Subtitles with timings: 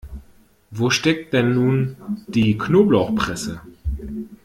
[0.71, 1.95] Wo steckt denn nun
[2.25, 3.61] die Knoblauchpresse?